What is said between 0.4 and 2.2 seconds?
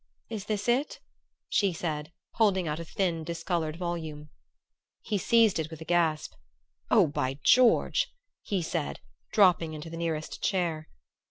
this it?" she said,